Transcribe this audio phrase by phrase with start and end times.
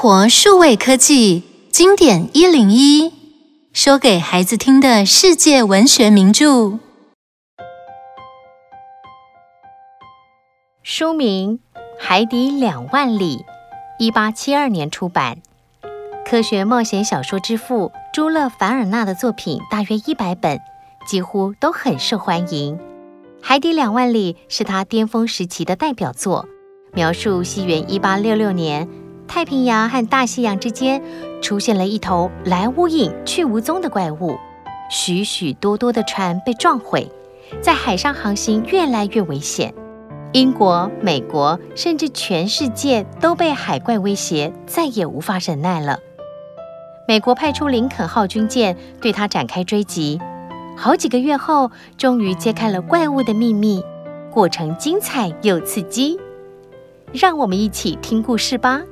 [0.00, 1.42] 活数位科技
[1.72, 3.12] 经典一零一，
[3.72, 6.78] 说给孩子听的世界文学名著。
[10.84, 11.58] 书名
[11.98, 13.38] 《海底两万里》，
[13.98, 15.38] 一八七二年出版。
[16.24, 20.60] 科学冒险小说之父朱勒·凡尔纳的作品大约一百本，
[21.08, 22.76] 几乎都很受欢迎。
[23.42, 26.46] 《海底两万里》是他巅峰时期的代表作，
[26.92, 28.88] 描述西元一八六六年，
[29.28, 31.00] 太平洋和大西洋之间
[31.40, 34.36] 出现了一头来无影去无踪的怪物，
[34.90, 37.08] 许许多多的船被撞毁，
[37.60, 39.72] 在海上航行越来越危险。
[40.32, 46.00] 英国、美国，甚至全世界都被海怪威胁，再也无法忍耐了。
[47.06, 50.20] 美国派出林肯号军舰对他展开追击，
[50.76, 53.82] 好几个月后，终于揭开了怪物的秘密，
[54.30, 56.18] 过程精彩又刺激。
[57.12, 58.82] 让我们一起听故事吧。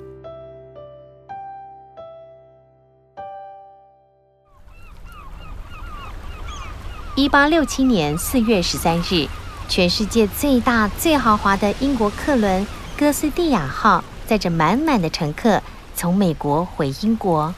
[7.27, 9.27] 一八六七年四月十三日，
[9.69, 12.64] 全世界最大、最豪华的英国客轮
[12.96, 15.60] “哥斯蒂亚号”载着满满的乘客
[15.97, 17.52] 从美国回英国。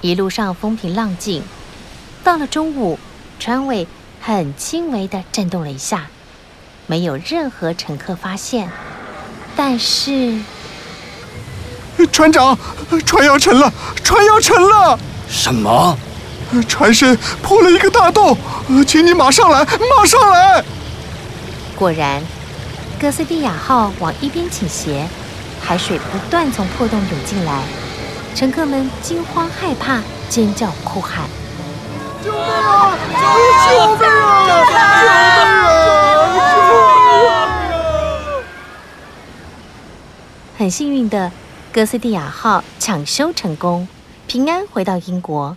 [0.00, 1.44] 一路上风平浪静，
[2.24, 2.98] 到了中午，
[3.38, 3.86] 船尾
[4.20, 6.08] 很轻微地震动了一下，
[6.88, 8.68] 没有任何乘客发现。
[9.54, 10.42] 但是，
[12.10, 12.58] 船长，
[13.06, 14.98] 船要沉了，船要沉了！
[15.28, 15.96] 什么？
[16.68, 18.36] 船身破了一个大洞，
[18.86, 20.62] 请你马上来，马上来！
[21.76, 22.22] 果然，
[23.00, 25.06] 哥斯蒂亚号往一边倾斜，
[25.62, 27.62] 海水不断从破洞涌进来。
[28.34, 31.24] 乘客们惊慌害怕，尖叫哭喊
[32.22, 32.98] ：“救命啊！
[33.08, 33.14] 救
[33.96, 34.10] 命啊！
[34.46, 34.78] 救命啊！
[36.52, 37.30] 救命啊！”
[40.58, 41.32] 很幸运的，
[41.72, 43.88] 哥斯蒂亚号抢修成功，
[44.26, 45.56] 平安回到英国。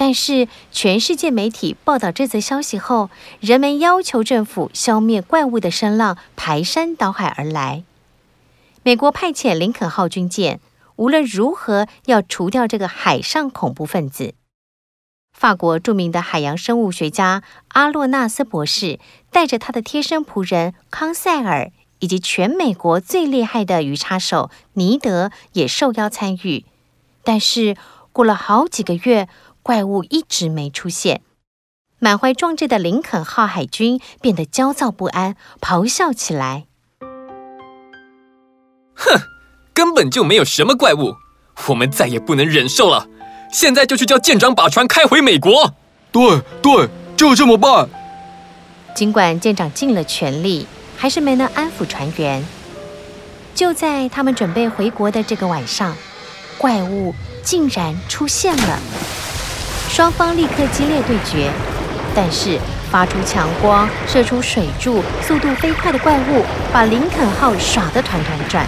[0.00, 7.84] 但是，全世界媒体报道这则消息后，人们要求政府消灭怪物的声浪排山倒海而来。
[8.82, 10.58] 美国派遣林肯号军舰。
[10.96, 14.32] 无论如何，要除掉这个海上恐怖分子。
[15.34, 18.98] 法国著名的海洋生物学家阿洛纳斯博士
[19.30, 26.64] 带着他的贴身仆人康塞尔，以及全美国最厉害的鱼叉手尼德也受邀参与。
[27.22, 27.76] 但是
[28.12, 29.28] 过了好几个月，
[29.70, 31.20] 怪物一直没出现。
[32.00, 36.66] 满怀壮志的林肯号海军变得焦躁不安，咆哮起来
[38.96, 39.20] ：“哼！”
[39.72, 41.14] 根本就没有什么怪物，
[41.68, 43.06] 我们再也不能忍受了。
[43.52, 45.72] 现在就去叫舰长把船开回美国。
[46.10, 47.88] 对对，就这么办。
[48.96, 50.66] 尽管舰长尽了全力，
[50.96, 52.44] 还是没能安抚船员。
[53.54, 55.96] 就在他们准备回国的这个晚上，
[56.58, 57.14] 怪物
[57.44, 58.80] 竟然出现了。
[59.90, 61.50] 双方立刻激烈对决，
[62.14, 62.56] 但是
[62.92, 68.64] 发出强光、射出水柱、速度飞快的怪物，把林肯号耍得团团转。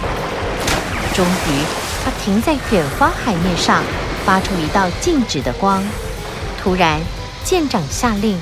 [1.15, 1.63] 终于，
[2.03, 3.81] 它停在远方海面上，
[4.25, 5.81] 发出一道静止的光。
[6.61, 6.99] 突然，
[7.45, 8.37] 舰长下令：“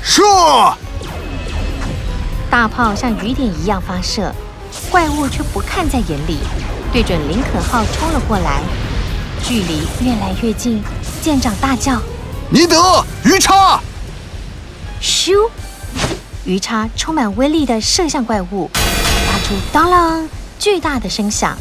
[0.00, 0.22] 射！”
[2.48, 4.32] 大炮像雨点一样发射，
[4.88, 6.38] 怪物却不看在眼里，
[6.92, 8.60] 对准林肯号冲了过来。
[9.42, 10.82] 距离越来越近，
[11.24, 11.98] 舰长大叫
[12.52, 13.80] ：“尼德，鱼叉！”
[15.00, 15.48] 咻！
[16.44, 21.56] 鱼叉充满威力的射向怪物，发出当啷巨大的声响。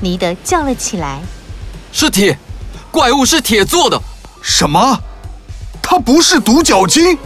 [0.00, 1.20] 尼德叫了起来
[1.92, 2.36] ：“是铁，
[2.90, 4.02] 怪物是铁做的。
[4.42, 4.98] 什么？
[5.80, 7.16] 它不是独角鲸？”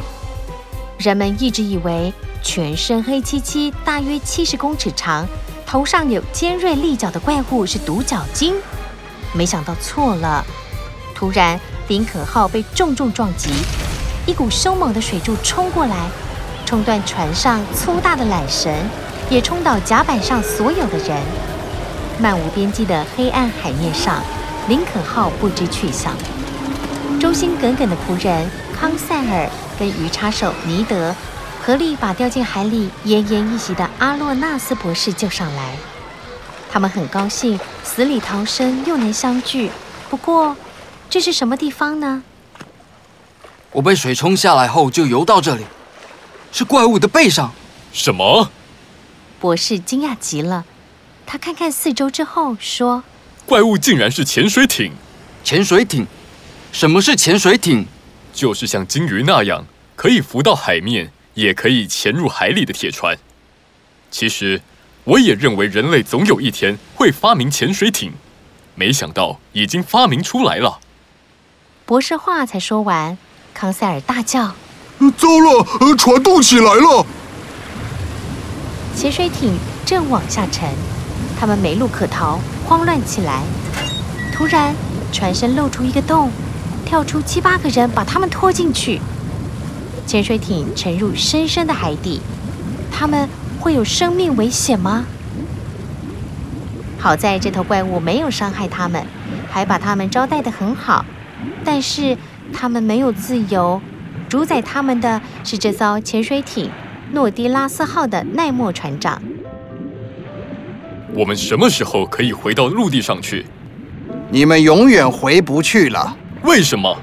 [1.00, 5.26] 人们一直以为全身黑漆漆、大约七十公尺长、
[5.66, 8.54] 头上有尖锐利角的怪物是独角鲸，
[9.32, 10.44] 没想到错了。
[11.14, 11.58] 突然，
[11.88, 13.50] 林肯号被重重撞击，
[14.26, 16.08] 一股凶猛的水柱冲过来，
[16.66, 18.72] 冲断船上粗大的缆绳，
[19.30, 21.22] 也冲倒甲板上所有的人。
[22.18, 24.22] 漫无边际的黑暗海面上，
[24.68, 26.12] 林肯号不知去向。
[27.20, 31.14] 忠心耿耿的仆人康塞尔跟鱼叉手尼德
[31.64, 35.72] 合力把掉进海里奄奄一息的阿洛纳斯博士救上来。
[36.70, 39.70] 他们很高兴死里逃生又能相聚。
[40.10, 40.56] 不过，
[41.08, 42.22] 这是什么地方呢？
[43.72, 45.64] 我被水冲下来后就游到这里，
[46.52, 47.52] 是怪物的背上。
[47.92, 48.50] 什么？
[49.40, 50.64] 博士惊讶极了。
[51.26, 53.02] 他看看四周之后说
[53.46, 54.92] ：“怪物竟然是潜水艇。
[55.42, 56.06] 潜水艇？
[56.72, 57.86] 什么是潜水艇？
[58.32, 59.64] 就是像鲸鱼那样
[59.96, 63.16] 可以浮到海面，也可以潜入海里的铁船。
[64.10, 64.60] 其实，
[65.04, 68.12] 我也认为人类总有一天会发明潜水艇。
[68.74, 70.80] 没想到已经发明出来了。
[71.86, 73.18] 博士话才说完，
[73.52, 74.54] 康塞尔大叫
[75.18, 77.04] ：“糟了，船动起来了！”
[78.96, 79.52] 潜水艇
[79.84, 80.70] 正往下沉，
[81.38, 83.42] 他们没路可逃，慌乱起来。
[84.32, 84.74] 突然，
[85.12, 86.30] 船身露出一个洞，
[86.86, 88.98] 跳出七八个人，把他们拖进去。
[90.06, 92.22] 潜水艇沉入深深的海底，
[92.90, 93.28] 他们
[93.60, 95.04] 会有生命危险吗？
[96.98, 99.06] 好在这头怪物没有伤害他们，
[99.50, 101.04] 还把他们招待的很好。
[101.64, 102.16] 但是
[102.52, 103.80] 他们没有自由，
[104.28, 106.70] 主宰他们的是这艘潜水艇
[107.12, 109.22] “诺迪拉斯号”的奈莫船长。
[111.14, 113.46] 我们什么时候可以回到陆地上去？
[114.30, 116.16] 你们永远回不去了。
[116.42, 116.96] 为什么？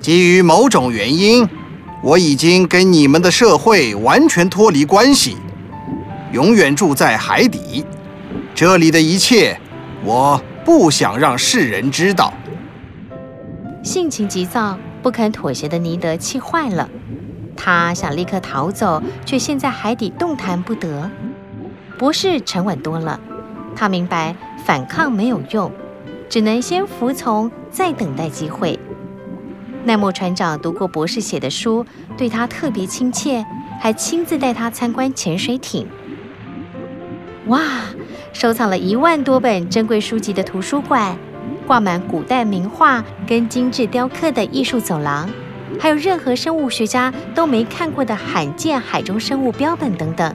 [0.00, 1.48] 基于某种原因。
[2.00, 5.36] 我已经跟你们的社会完全脱离关系，
[6.30, 7.84] 永远住在海底。
[8.54, 9.58] 这里的一切，
[10.04, 12.32] 我不想让世人知道。
[13.88, 16.86] 性情急躁、不肯妥协的尼德气坏了，
[17.56, 21.10] 他想立刻逃走，却陷在海底动弹不得。
[21.96, 23.18] 博士沉稳多了，
[23.74, 25.72] 他明白反抗没有用，
[26.28, 28.78] 只能先服从，再等待机会。
[29.84, 33.42] 奈莫船长读过博士写的书，对他特别亲切，
[33.80, 35.88] 还亲自带他参观潜水艇。
[37.46, 37.62] 哇，
[38.34, 41.16] 收藏了一万多本珍贵书籍的图书馆，
[41.68, 45.28] 挂满古代名画跟精致雕刻的艺术走廊，
[45.78, 50.34] 还有任何生物学家都没看过的罕见海中生物标本等等，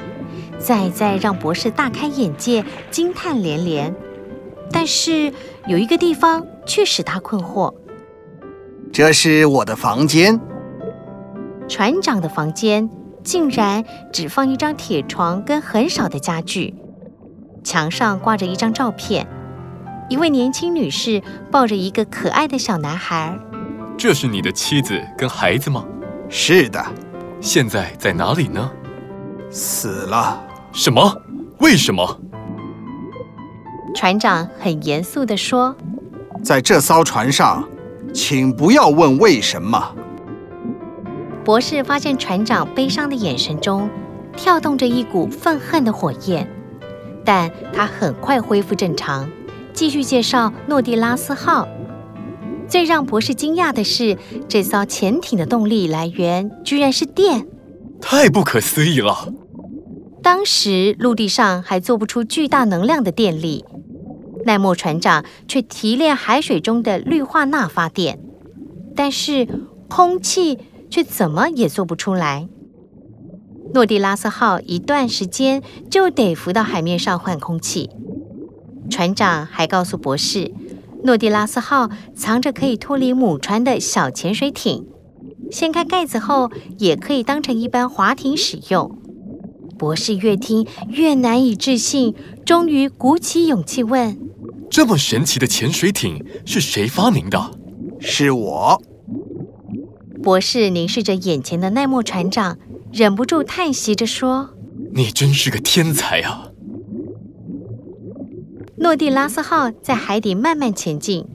[0.59, 3.91] 再再让博士大开眼界，惊叹连连。
[4.71, 5.33] 但是
[5.65, 7.73] 有一个地方却使他困惑。
[8.91, 10.39] 这是我的房间。
[11.67, 12.87] 船长的房间
[13.23, 16.75] 竟然只放一张铁床跟很少的家具，
[17.63, 19.27] 墙上挂着一张照片，
[20.09, 21.21] 一位年轻女士
[21.51, 23.37] 抱着一个可爱的小男孩。
[23.97, 25.85] 这是你的妻子跟孩子吗？
[26.29, 26.83] 是的。
[27.39, 28.71] 现在在哪里呢？
[29.49, 30.43] 死了。
[30.71, 31.21] 什么？
[31.59, 32.19] 为什么？
[33.95, 35.75] 船长很严肃地说
[36.43, 37.63] ：“在这艘船上。”
[38.13, 39.95] 请不要问为什么。
[41.43, 43.89] 博士发现船长悲伤的眼神中
[44.37, 46.47] 跳动着一股愤恨的火焰，
[47.25, 49.27] 但他很快恢复正常，
[49.73, 51.67] 继续介绍诺蒂拉斯号。
[52.67, 54.17] 最让博士惊讶的是，
[54.47, 57.47] 这艘潜艇的动力来源居然是电，
[57.99, 59.33] 太不可思议了！
[60.21, 63.65] 当时陆地上还做不出巨大能量的电力。
[64.45, 68.19] 奈莫船长却提炼海水中的氯化钠发电，
[68.95, 69.47] 但是
[69.87, 70.59] 空气
[70.89, 72.47] 却怎么也做不出来。
[73.73, 77.89] 诺蒂拉斯号一段时间就得浮到海面上换空气。
[78.89, 80.51] 船长还告诉博士，
[81.03, 84.85] 诺蒂拉斯号藏着可以脱离母船的小潜水艇，
[85.51, 88.97] 掀开盖子后也可以当成一般划艇使用。
[89.77, 92.13] 博士越听越难以置信，
[92.45, 94.17] 终于鼓起勇气问。
[94.69, 97.51] 这么神奇的潜水艇是谁发明的？
[97.99, 98.81] 是我。
[100.21, 102.57] 博士凝视着眼前的奈莫船长，
[102.91, 104.51] 忍不住叹息着说
[104.95, 106.47] ：“你真是个天才啊！”
[108.83, 111.25] 诺蒂拉斯号在海底慢慢前进，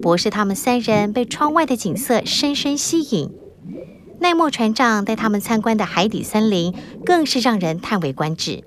[0.00, 3.30] 博士他们三人被窗外的景色深深吸引。
[4.20, 8.64] 奈莫船长带他们参观的海底森林更是让人叹为观止。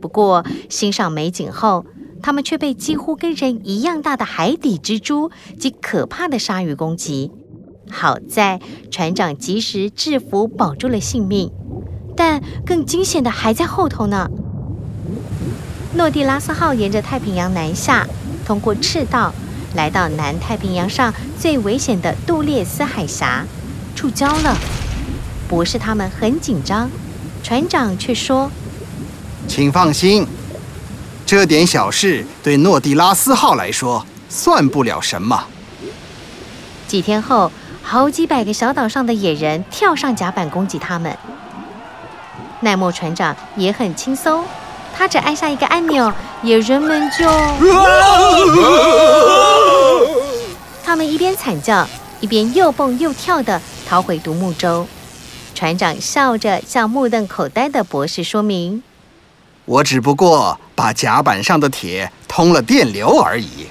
[0.00, 1.84] 不过，欣赏美景后，
[2.22, 7.30] 他们却被几乎跟人一样大的海底蜘蛛及可怕的鲨鱼攻击。
[7.90, 8.58] 好在
[8.90, 11.52] 船长及时制服，保住了性命。
[12.16, 14.30] 但更惊险的还在后头呢。
[15.96, 18.06] 诺蒂拉斯号沿着太平洋南下，
[18.44, 19.32] 通过赤道，
[19.74, 23.46] 来到南太平洋上最危险的杜列斯海峡，
[23.94, 24.54] 触礁了。
[25.48, 26.90] 博士他们很紧张，
[27.42, 28.50] 船长却说
[29.48, 30.26] ：“请放心。”
[31.24, 35.44] 这点小事对诺蒂拉斯号来说算不了什么。
[36.86, 37.50] 几天后，
[37.82, 41.16] 好几百个小岛上的野人跳上甲板攻击他们。
[42.60, 44.44] 奈莫船长也很轻松，
[44.96, 46.10] 他只按下一个按钮，
[46.42, 47.28] 野人们就……
[50.82, 51.86] 他们一边惨叫，
[52.20, 54.86] 一边又蹦又跳地逃回独木舟。
[55.54, 58.82] 船长笑着向目瞪口呆的博士说明。
[59.66, 63.66] 我只不过把甲板上的铁通了电流而已。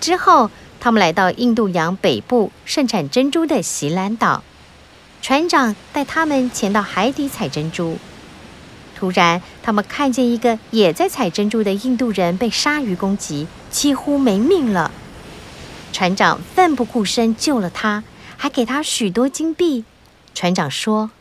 [0.00, 4.42] 之后，他们来到印度洋北部盛产珍珠的席兰岛，
[5.22, 7.96] 船长带他们潜到海底采珍珠。
[8.98, 14.90] 突然，他们看见一个也在采珍珠的印度人被鲨鱼攻击，几乎没命了。
[15.92, 18.02] 船长奋不顾身救了他，
[18.36, 19.84] 还给他许多金币。
[20.34, 21.12] 船长说：“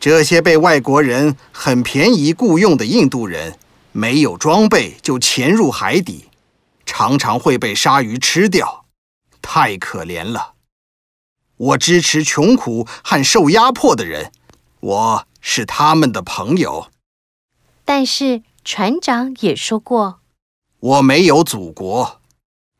[0.00, 3.58] 这些被外国人很便宜雇佣的印度人，
[3.92, 6.30] 没有装备就潜入海底，
[6.86, 8.86] 常常会被鲨鱼吃掉，
[9.42, 10.54] 太可怜了。
[11.58, 14.32] 我支持穷苦和受压迫的人，
[14.80, 16.88] 我是他们的朋友。”
[17.92, 20.20] 但是船长也说过
[20.78, 22.20] ：“我没有祖国，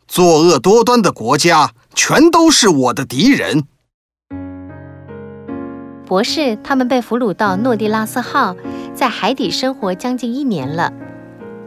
[0.06, 3.64] 作恶多端的国家全都是我的敌人。”
[6.06, 8.54] 博士他们被俘虏到诺蒂拉斯号，
[8.94, 10.92] 在海底生活将近一年了。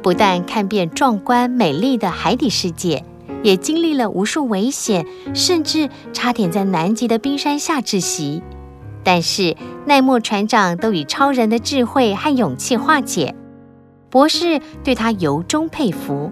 [0.01, 3.03] 不但看遍壮观美丽的海底世界，
[3.43, 8.41] 也经历了无数危险，甚至差点在南极的冰山下窒息。
[9.03, 9.55] 但是
[9.85, 13.35] 奈莫船长都以超人的智慧和勇气化解，
[14.09, 16.31] 博士对他由衷佩服。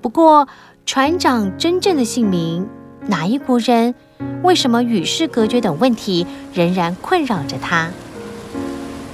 [0.00, 0.48] 不过，
[0.84, 2.68] 船长真正的姓名、
[3.06, 3.94] 哪一国人、
[4.42, 7.90] 为什么与世隔绝等问题仍然困扰着他。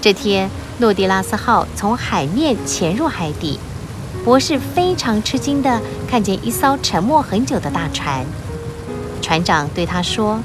[0.01, 3.59] 这天，诺迪拉斯号从海面潜入海底，
[4.25, 8.25] 博士非常吃惊地看见一艘沉没很久的大船。
[9.21, 10.41] 船长对他说。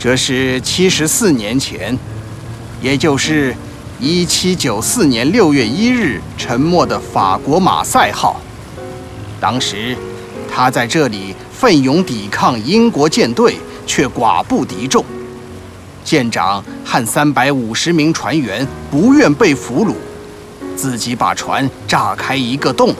[0.00, 1.98] 这是七十四年前，
[2.80, 3.52] 也就是
[3.98, 8.40] 一七九四年六月一日沉没的法国马赛号。
[9.40, 9.96] 当时，
[10.48, 13.56] 他在这里奋勇抵抗英国舰队，
[13.88, 15.04] 却寡不敌众。
[16.04, 19.94] 舰长和三百五十名船员不愿被俘虏，
[20.76, 22.94] 自己把船炸开一个洞，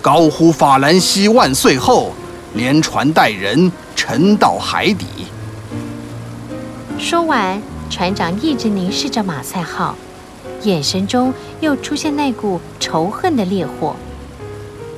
[0.00, 2.14] 高呼“法兰西万岁”后，
[2.54, 5.04] 连船带人沉到海底。
[7.00, 9.96] 说完，船长一直凝视着马赛号，
[10.62, 13.96] 眼神中又出现那股仇恨的烈火。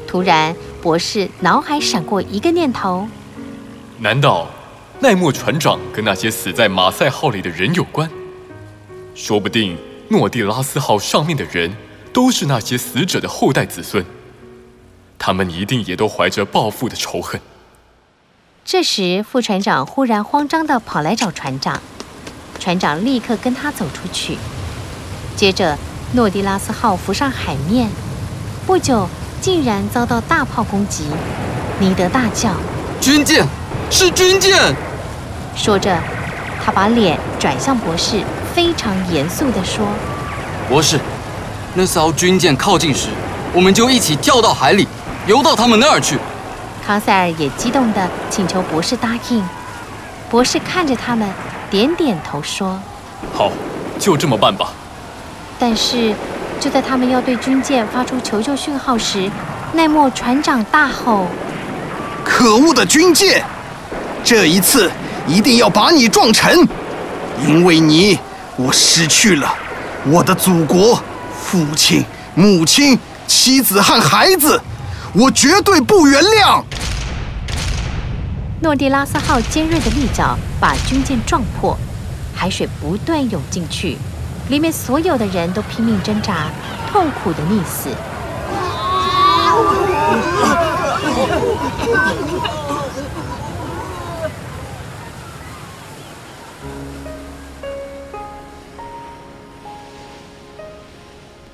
[0.06, 3.06] 突然，博士脑海闪过一个念头：
[3.98, 4.48] 难道
[4.98, 8.10] 奈莫船长跟那些死在马赛号里的人有关？
[9.14, 9.78] 说不定
[10.08, 11.72] 诺蒂拉斯号上面的人
[12.12, 14.04] 都是那些死者的后代子孙，
[15.18, 17.40] 他们一定也都怀着报复的仇恨。
[18.64, 21.80] 这时，副船长忽然慌张地跑来找船长。
[22.60, 24.38] 船长立刻跟他走出去。
[25.36, 25.76] 接着，
[26.12, 27.90] 诺迪拉斯号浮上海面，
[28.64, 29.08] 不久
[29.40, 31.06] 竟然遭到大炮攻击。
[31.80, 32.54] 尼德大叫
[33.00, 33.44] ：“军舰，
[33.90, 34.56] 是军舰！”
[35.56, 35.98] 说着，
[36.64, 38.22] 他把脸转向博士，
[38.54, 39.84] 非常严肃地说
[40.70, 40.98] ：“博士，
[41.74, 43.08] 那艘军舰靠近时，
[43.52, 44.86] 我们就一起跳到海里，
[45.26, 46.16] 游到他们那儿去。”
[46.84, 49.44] 康塞尔也激动地请求博士答应。
[50.28, 51.28] 博士看着他们。
[51.70, 52.78] 点点头说
[53.32, 53.50] ：“好，
[53.98, 54.74] 就这么办吧。”
[55.58, 56.14] 但是，
[56.60, 59.30] 就在他们要对军舰发出求救讯号时，
[59.72, 61.26] 奈莫船长大吼
[62.22, 63.42] ：“可恶的军舰！
[64.22, 64.90] 这一次
[65.26, 66.54] 一定要把你撞沉！
[67.46, 68.18] 因为你，
[68.56, 69.54] 我失去了
[70.04, 71.02] 我的祖国、
[71.42, 74.60] 父亲、母亲、妻子和孩子，
[75.14, 76.62] 我绝对不原谅！”
[78.62, 81.76] 诺蒂拉斯号尖锐的利角把军舰撞破，
[82.34, 83.98] 海水不断涌进去，
[84.48, 86.46] 里面所有的人都拼命挣扎，
[86.90, 87.90] 痛苦的溺死。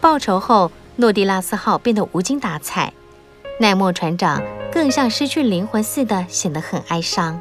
[0.00, 2.92] 报仇后，诺蒂拉斯号变得无精打采，
[3.58, 4.42] 奈莫船长。
[4.70, 7.40] 更像失去灵魂似的，显得很哀伤。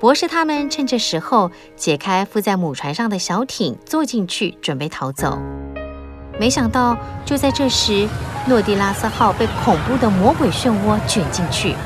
[0.00, 5.38] 博士他们趁这时候解开附在母船上的小艇，坐进去准备逃走。
[6.40, 8.08] 没想到，就在这时，
[8.46, 11.76] 诺迪拉斯号被恐怖的魔鬼漩涡卷进去，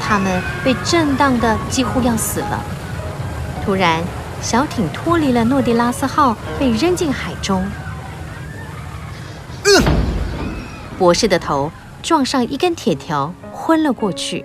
[0.00, 2.62] 他们被震荡的几乎要死了。
[3.64, 4.02] 突然，
[4.40, 7.66] 小艇脱离了诺迪拉斯号，被扔进海中。
[9.64, 9.82] 呃，
[10.96, 11.70] 博士的头
[12.04, 13.34] 撞上一根铁条。
[13.50, 14.44] 昏了过去。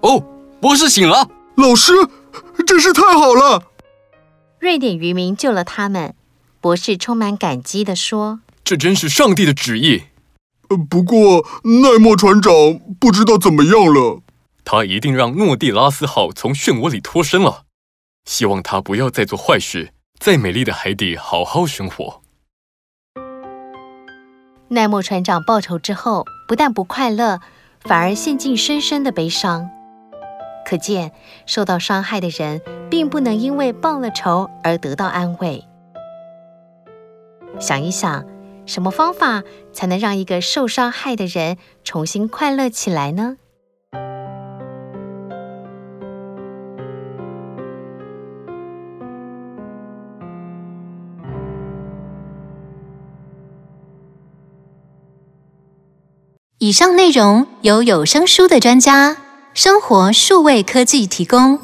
[0.00, 0.24] 哦，
[0.60, 1.92] 博士醒了，老师，
[2.66, 3.64] 真是太好了！
[4.58, 6.14] 瑞典渔民救了他们。
[6.60, 10.04] 博士充满感激地说：“这真是上帝的旨意。”
[10.88, 12.52] 不过奈莫船长
[12.98, 14.22] 不知道怎么样了。
[14.64, 17.64] 他一定让诺蒂拉斯号从漩涡里脱身了。
[18.24, 22.22] 希望他不要再做坏事，在美丽的海底好好生活。
[24.70, 27.40] 奈莫船长报仇之后，不但不快乐，
[27.80, 29.70] 反而陷进深深的悲伤。
[30.66, 31.12] 可见，
[31.46, 32.60] 受到伤害的人
[32.90, 35.64] 并不能因为报了仇而得到安慰。
[37.58, 38.26] 想一想，
[38.66, 43.38] 什么方法才能让一个受伤害的人重新快乐起来呢？
[56.68, 59.16] 以上内容由有声书的专家
[59.54, 61.58] 生活数位科技提供。